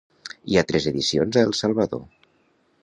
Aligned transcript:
Hi 0.53 0.57
ha 0.57 0.63
tres 0.71 0.87
edicions 0.93 1.39
a 1.39 1.45
El 1.51 1.55
Salvador. 1.61 2.05